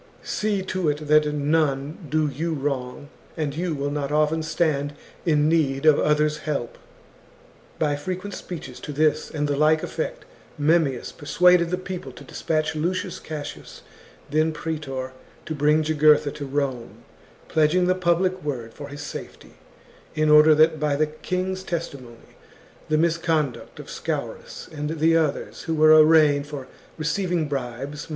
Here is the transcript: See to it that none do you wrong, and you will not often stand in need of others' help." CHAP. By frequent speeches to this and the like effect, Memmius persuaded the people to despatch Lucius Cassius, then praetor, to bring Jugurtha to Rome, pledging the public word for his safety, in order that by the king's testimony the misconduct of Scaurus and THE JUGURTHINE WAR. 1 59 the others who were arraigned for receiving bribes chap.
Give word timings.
See 0.23 0.63
to 0.63 0.89
it 0.89 1.05
that 1.09 1.31
none 1.31 2.07
do 2.09 2.25
you 2.27 2.55
wrong, 2.55 3.09
and 3.37 3.53
you 3.55 3.75
will 3.75 3.91
not 3.91 4.11
often 4.11 4.41
stand 4.41 4.95
in 5.27 5.47
need 5.47 5.85
of 5.85 5.99
others' 5.99 6.39
help." 6.39 6.71
CHAP. 6.71 6.81
By 7.77 7.95
frequent 7.95 8.33
speeches 8.33 8.79
to 8.79 8.93
this 8.93 9.29
and 9.29 9.47
the 9.47 9.55
like 9.55 9.83
effect, 9.83 10.25
Memmius 10.57 11.11
persuaded 11.11 11.69
the 11.69 11.77
people 11.77 12.11
to 12.13 12.23
despatch 12.23 12.73
Lucius 12.75 13.19
Cassius, 13.19 13.83
then 14.27 14.51
praetor, 14.53 15.11
to 15.45 15.53
bring 15.53 15.83
Jugurtha 15.83 16.31
to 16.31 16.47
Rome, 16.47 17.03
pledging 17.47 17.85
the 17.85 17.93
public 17.93 18.43
word 18.43 18.73
for 18.73 18.87
his 18.87 19.03
safety, 19.03 19.57
in 20.15 20.31
order 20.31 20.55
that 20.55 20.79
by 20.79 20.95
the 20.95 21.05
king's 21.05 21.61
testimony 21.61 22.37
the 22.89 22.97
misconduct 22.97 23.79
of 23.79 23.85
Scaurus 23.87 24.67
and 24.71 24.89
THE 24.89 24.95
JUGURTHINE 24.95 25.13
WAR. 25.13 25.23
1 25.25 25.29
59 25.29 25.29
the 25.29 25.29
others 25.29 25.61
who 25.65 25.75
were 25.75 25.95
arraigned 25.95 26.47
for 26.47 26.67
receiving 26.97 27.47
bribes 27.47 28.05
chap. 28.05 28.09